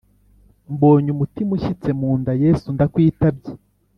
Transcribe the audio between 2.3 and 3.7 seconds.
yesu ndakwitabye